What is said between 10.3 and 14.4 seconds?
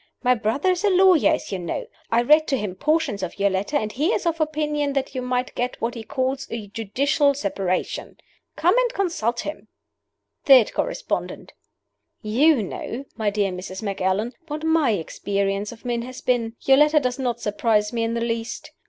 THIRD CORRESPONDENT: "YOU know, my dear Mrs. Macallan,